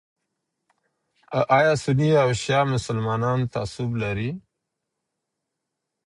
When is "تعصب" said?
3.53-3.89